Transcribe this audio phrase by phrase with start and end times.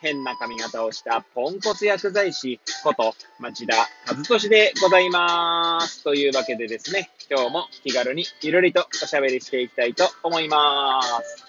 [0.00, 3.76] 変な髪型をしたポンコツ薬剤師こと町田
[4.08, 6.02] 和俊でございます。
[6.04, 11.44] というわけでですね、今日も気軽にゆるりとおしゃべりしていきたいと思います。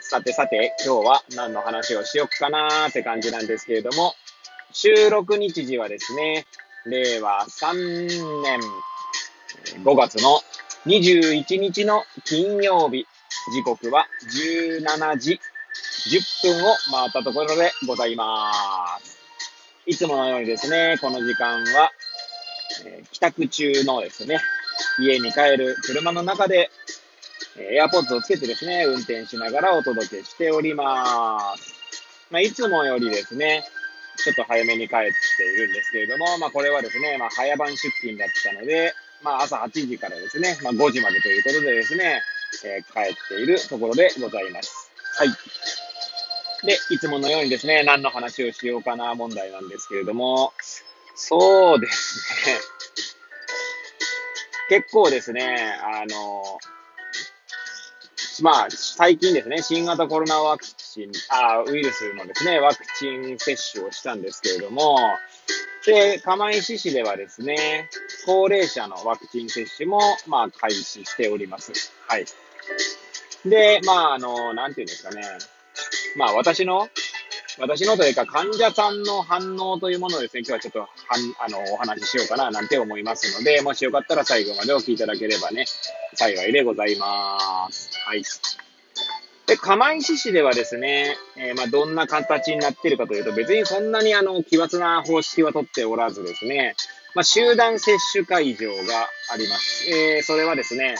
[0.00, 4.14] さてさて、今日は何の話をしよっかなーって感じなんですけれども、
[4.72, 6.46] 収録日時はですね、
[6.86, 8.60] 令和3年
[9.84, 10.40] 5月の
[10.86, 13.06] 21日の金曜日、
[13.52, 14.06] 時刻は
[14.86, 15.40] 17時
[16.08, 19.18] 10分を回ったところでございます。
[19.86, 21.90] いつものようにですね、この時間は、
[22.84, 24.38] えー帰宅中のですね、
[25.00, 26.70] 家に帰る車の中で、
[27.56, 31.74] えー AirPods をつけてですね、運転しながらお届けしております。
[32.30, 33.64] まあ、いつもよりですね、
[34.24, 42.22] ちょっと早めに帰っているんですけれども、まあ、これはですね、まあ、早番出勤だったので、まあ、朝8時からですね、まあ、5時までということでですね、
[42.64, 44.90] えー帰っているところでございます。
[45.16, 45.28] はい。
[46.64, 50.52] で、いつものようにですね、何の話をしようかな問題なんですけれども、
[51.14, 52.56] そうですね。
[54.68, 56.58] 結構ですね、あの、
[58.42, 64.98] まあ、最近ですね、新型コロナワクチン、あウイルスのですね、ワクチン接種をしたんですけれども、
[65.86, 67.88] で、釜石市ではですね、
[68.26, 71.72] 高齢者のワクチン接種も、まあ、開始しております。
[72.06, 72.26] はい。
[73.44, 75.22] で、まあ、あの、なんていうんですかね、
[76.16, 76.88] まあ、私の、
[77.58, 80.88] 私のというか、患者さんの反応というものをですね、今日はちょっとはん、
[81.40, 85.64] あの、お話ししようかな、なんて思いますので、もしよかったら最後までお聞きいただければね、
[86.14, 87.90] 幸いでございます。
[88.04, 88.22] はい。
[89.46, 96.76] で、釜石市ではですね、えーまあ、どんな形になっているかというと、別にそんなにあの、奇抜な方式は取っておらずですね、
[97.14, 99.90] まあ、集団接種会場があります。
[99.90, 100.96] えーそれはですね、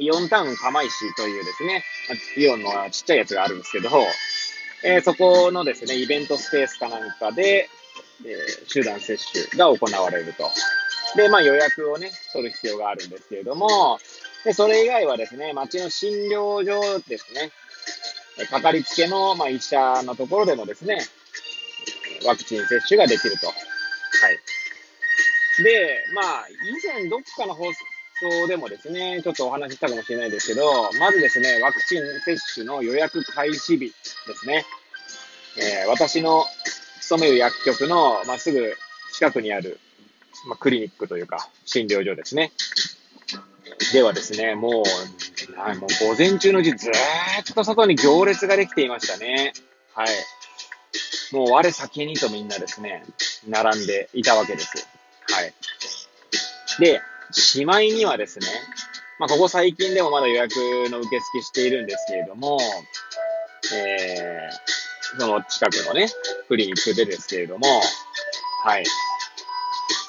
[0.00, 1.84] イオンタウン釜石というですね、
[2.36, 3.90] イオンのちっちゃいやつがあるんですけど、
[4.82, 7.68] えーそこのですね、イベントスペースかなんかで、
[8.24, 10.50] えー集団接種が行われると。
[11.16, 13.98] で、まあ予約をね、取る必要があるんですけれども、
[14.44, 17.50] で、それ以外はですね、町の診療所ですね、
[18.50, 21.04] かかりつけの、まあ、医者のところでもですね、
[22.24, 23.48] ワクチン接種ができると。
[23.48, 23.56] はい。
[25.62, 27.72] で、まあ、以前どっかの放
[28.20, 33.92] 送でもですね、ちょっとお話ししたかもしれないですけど、まずですね、ワクチン接種の予約開始日
[34.26, 34.64] ですね。
[35.56, 36.44] えー私の
[37.00, 38.72] 勤める薬局の、まあ、すぐ
[39.12, 39.80] 近くにある、
[40.46, 42.52] まあ、クリニックというか、診療所ですね。
[43.92, 44.84] ではですね、も
[45.56, 49.52] う、はい、もう午前中のうちずっと外に行列ができていましたね。
[49.92, 50.08] はい。
[51.32, 53.04] もう我先にとみんなですね、
[53.48, 54.86] 並んでいたわけです。
[55.28, 55.52] はい。
[56.78, 57.00] で、
[57.32, 58.46] しまいにはですね、
[59.18, 60.54] まあ、ここ最近でもまだ予約
[60.90, 62.58] の受付しているんですけれども、
[63.74, 66.08] えー、その近くのね、
[66.48, 67.66] クリニックでですけれども、
[68.64, 68.84] はい。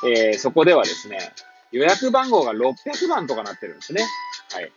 [0.05, 1.33] えー、そこではですね、
[1.71, 4.03] 予約番号が600番とかなってるんですね。
[4.53, 4.71] はい。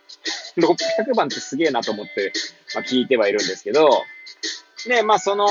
[0.57, 2.31] 600番ってすげえなと思って、
[2.73, 4.03] まあ、聞いてはいるんですけど、
[4.87, 5.47] で、まあその、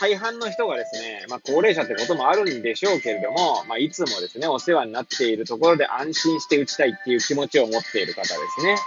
[0.00, 8.70] 大半の人がですね、まあ高齢者ってこともあるんでしょうけれども、まあいつもですね、お世話になっているところで安心して打ちたいっていう気持ちを持っている方ですね。
[8.70, 8.78] はい。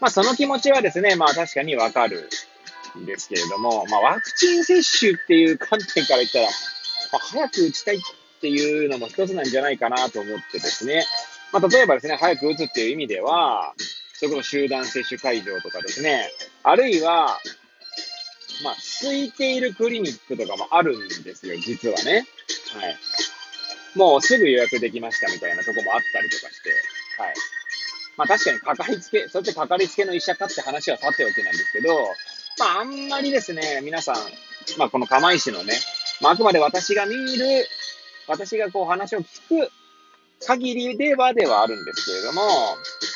[0.00, 2.28] まあその気持ちはですね、まあ確かにわかる
[2.98, 8.00] んですけれども、まあワクチン接種っていう観点から言ったら、まあ、早く打ちたいっ
[8.40, 11.04] ていうのも一つなんじゃないかなと思ってですね、
[11.52, 13.74] まあ例えばですね、早く打つっていう意味では、
[14.14, 16.30] それこそ集団接種会場とかですね、
[16.62, 17.38] あるいは、
[18.62, 22.26] まあ、空いているクリニックとかもあるんですよ、実はね。
[22.74, 22.96] はい。
[23.94, 26.70] もうすぐ予約できましたみたいなとこもあったりとかして。
[27.22, 27.34] はい。
[28.16, 31.94] まあ確かにかかりつけ、そしてかかりつけの医者かって話はさておきなんですけど、
[32.58, 34.16] まああんまりですね、皆さん、
[34.78, 35.74] まあこの釜石のね、
[36.20, 37.66] まああくまで私が見る、
[38.28, 39.70] 私がこう話を聞く
[40.46, 42.42] 限りではではあるんですけれども、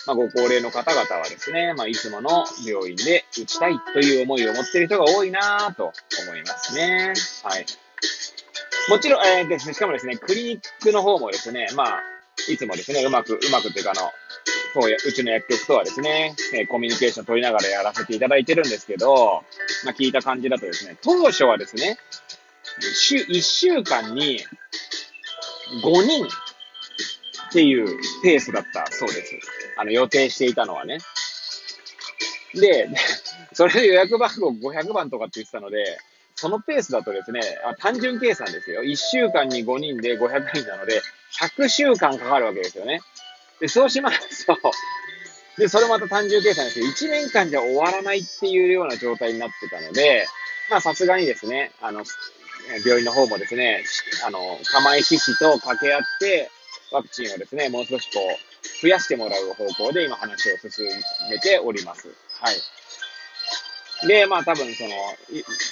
[0.07, 5.93] まあ、ご高齢の方々はですね、まあ、いつもの病院で打ちたいという思いを持っている人が多いなと
[6.27, 7.13] 思いますね。
[7.43, 7.67] はい。
[8.89, 12.01] もちろん、えーですね、しかもですね、クリニックの方もですね、まあ、
[12.49, 14.11] いつもですね、うまく、うまくというか、あの、
[14.75, 19.43] 当やうちの薬局とはですね、えーコミュニケーション取りながらやらせていただいてるんですけど、
[19.85, 21.99] まあ、聞いた感じだとですね、当初はですね、
[22.95, 24.41] 週、1週間に、
[25.83, 26.29] 5人っ
[27.53, 29.35] ていうペースだったそうです。
[29.77, 30.99] あの、予定していたのはね。
[32.55, 32.89] で、
[33.53, 35.99] それで予約番号500番とかって言ってたので、
[36.35, 38.83] そのペースだとですね、あ単純計算ですよ。
[38.83, 41.01] 1週間に5人で500人なので、
[41.41, 43.01] 100週間かかるわけですよね。
[43.61, 44.59] で、そうしますと、
[45.57, 46.87] で、それまた単純計算ですよ。
[46.87, 50.27] 1年間じゃ終わらないっていうような状態になってたので、
[50.71, 52.05] まあさすがにですね、あの、
[52.85, 53.85] 病院の方もですね、
[54.27, 56.51] あの、釜石市と掛け合って、
[56.93, 60.85] ワクチンをですね、もう少しこう、増やしてもらう方向で今話を進
[61.31, 62.09] めております。
[62.41, 64.07] はい。
[64.09, 64.91] で、まあ多分その、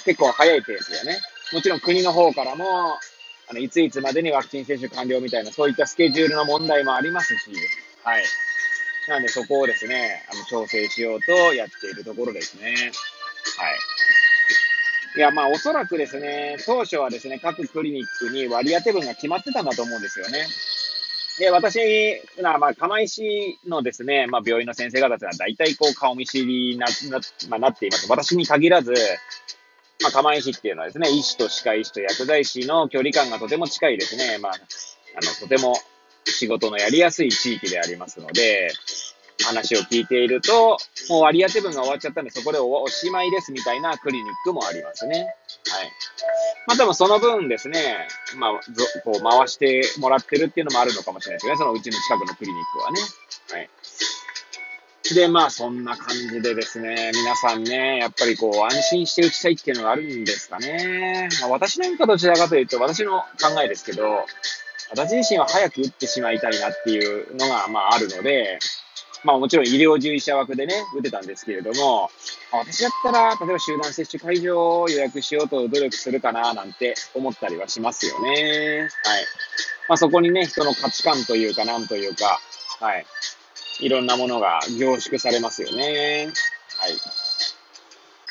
[0.05, 1.19] 結構早いペースでね、
[1.53, 2.65] もちろん国の方からも、
[3.47, 7.51] あの、いついつまでにワクチン接種完了みたいな、そういったスケジュールの問題もありますし、
[8.03, 8.23] はい。
[9.07, 12.71] なのでそこをですね、あの、調整しようとやっているところですね。
[12.71, 12.85] はい。
[15.17, 20.45] いや、まあ、おそらくですね、当初はですね、各クリニックに割り当て分が決まってたんだと思うんですよね。
[21.39, 21.79] で、私、
[22.41, 28.09] まあ、釜石のですね、まあ、病院の先生方というのは大体こう、顔見知りにな、な、まあ、なっています。
[28.09, 28.93] 私に限らず、
[30.01, 34.57] まあ、釜石っていうのはですね、医師と歯科医師と薬剤師の距離感がとても近いですね、まあ、あ
[35.25, 35.75] の、とても
[36.25, 38.71] 仕事のやりやすい地域でありますので、
[39.43, 40.77] 話を聞いていると、
[41.09, 45.19] もう割り当て分が終わっちゃったんで、そこでおしまいですみたいなクリニックもありますね。
[45.19, 45.27] はい。
[46.67, 48.51] まあ、多分その分ですね、まあ、
[49.03, 51.55] こう回してもらってるっていうのもあるのかもしれないですね。
[51.57, 53.01] そのうちの近くのクリニックはね。
[53.51, 53.69] はい。
[55.13, 61.29] で、まあ、そんな感じでですね、皆さんね、やっぱりこう、安心して打ちたいっていうのがあるんですかね。
[61.41, 64.25] まあ、私なんかどちらかというと、私の考えですけど、
[64.89, 68.59] 私自身は早く打ってしまいたいなっていうのが、まあ、あるので、
[69.23, 72.09] まあもちろん医療従事者枠でね、打てたんですけれども、
[72.51, 78.81] 私だったら、例えば集団接種会場を予約しようと努力するかななんて思ったりはしますよね。
[78.81, 78.89] はい。
[79.87, 82.39] まあそこにね、人の価値観というか、なんというか、
[82.79, 83.05] はい。
[83.79, 86.29] いろんなものが凝縮されますよね。
[86.79, 86.93] はい。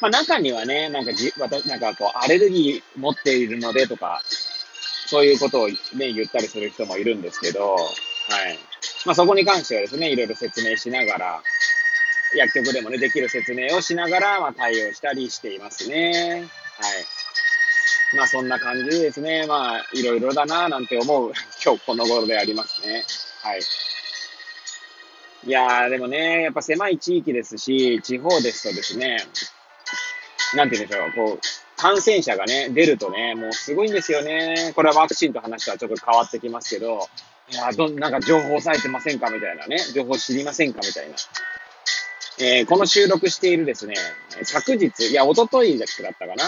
[0.00, 4.22] まあ中にはね、なんかじ、わた、なんかこう、アレルギー持っているのでとか、
[5.06, 5.76] そういうことをね、
[6.12, 7.78] 言ったりする人もいるんですけど、は
[8.48, 8.58] い。
[9.04, 11.42] まあ、そこに関してはですね、いろいろ説明しながら、
[12.34, 16.48] 薬局でもね、できる説明をしながら、まあ、対応したりしていますね。
[16.78, 16.88] は
[18.14, 18.16] い。
[18.16, 21.32] まあ、そんな感じでですね、まあ、いろいろだな、なんて思う、
[21.64, 23.04] 今日この頃でありますね。
[23.42, 23.60] はい。
[25.46, 29.18] いやー、でもね、やっぱ狭い地域ですし、地方ですとですね、
[30.54, 31.40] なんて言うんでしょう、こう、
[31.76, 34.72] 感染者がね、出るとね、もうすごいんですよね。
[34.74, 37.08] これはワクチンと話とはちょっと変わってきますけど、
[37.52, 39.78] いや、ど、なんか情報されてませんかみたいなね。
[39.94, 41.14] 情報知りませんかみたいな。
[42.38, 43.94] えー、この収録しているですね、
[44.42, 46.44] 昨日、いや、おとといだったかな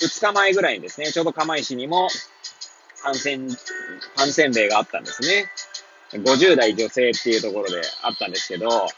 [0.00, 2.08] ?2 日前ぐらいにですね、ちょうど釜石にも
[3.02, 3.48] 感染、
[4.14, 5.46] 感染例があったんですね。
[6.12, 8.88] 50代女性っていうところであったんですけど、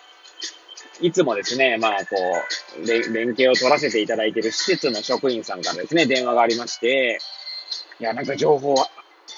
[1.01, 2.17] いつもですね、まあ、こ
[2.83, 7.19] う、連携を取らせていただいている施設の職員さんからですね、電話がありまして、
[8.01, 8.75] いや、なんか情報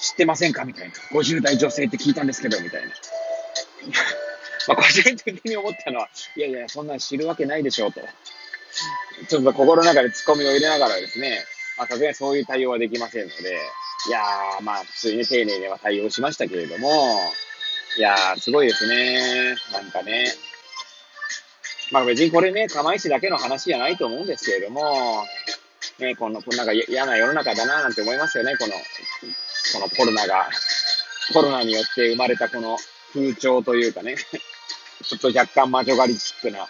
[0.00, 0.64] 知ってませんか？
[0.64, 0.94] みたいな。
[1.12, 2.88] 50代女性って聞いたんですけど、みたいな。
[4.68, 8.00] まあ、個人的に思ったのは、いやいや、そんなん知るわけないでしょうと。
[9.28, 11.44] ちょっと心の中で突っ込みを入れながらですね、
[11.76, 13.58] まあ、さすがにそういう対応はできませんので、
[14.08, 17.32] いやー、まあ、普通に丁寧には対応しましたけれども、
[17.96, 19.56] いやー、すごいですね。
[19.72, 20.32] なんかね。
[21.90, 25.26] まあ別にこれね、釜石だけの話じゃないと思うんですけれども、
[25.98, 28.74] ね、この、なんか嫌な世の中だななんて思いますよね、この、
[29.72, 30.48] このコロナが、
[31.32, 32.76] コロナによって生まれたこの
[33.12, 34.16] 風潮というかね、
[35.02, 36.66] ちょっと若干魔女狩りチックな、は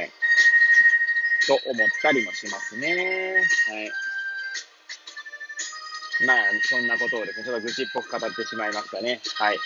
[0.00, 0.10] い、
[1.46, 3.46] と思ったりもしますね。
[3.68, 3.90] はい。
[6.26, 6.36] まあ、
[6.68, 9.20] そんなことをですね、ちょっと愚痴っぽく語ってしまいましたね。
[9.36, 9.58] はい。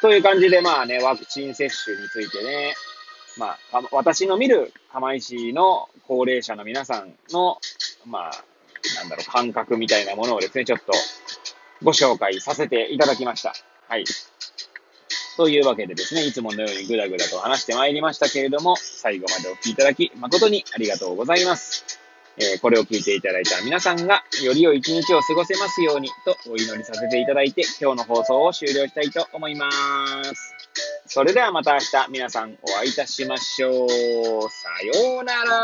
[0.00, 2.74] という感じで、まあね、ワクチン接種についてね、
[3.38, 7.58] まあ、私の見る釜石の高齢者の皆さんの、
[8.04, 8.44] まあ、
[8.96, 10.92] なんだろう、感覚みたいなものをですね、ちょっと
[11.82, 13.54] ご紹介させていただきました。
[13.88, 14.04] はい。
[15.36, 21.98] というわけでですね、いつものようにぐだぐだと話してまいりましたけれども、最後までお聴きいただき誠にありがとうございます。
[22.38, 30.54] えー、これを聞いていただいた皆さんが、より良い一日を過ごせますようにとお祈りさせていただいて、今日の放送を終了したいと思います。
[31.06, 33.88] それではまた明日皆さんお会いいたしましょう。
[33.90, 35.62] さようなら。